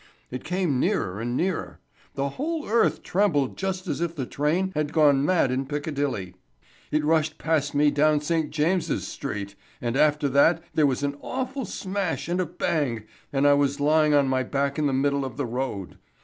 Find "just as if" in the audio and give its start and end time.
3.55-4.15